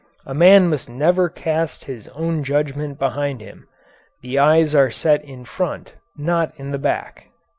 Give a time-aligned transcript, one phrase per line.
[0.25, 3.67] A man must never cast his own judgment behind him;
[4.23, 7.27] the eyes are set in front, not in the back.'"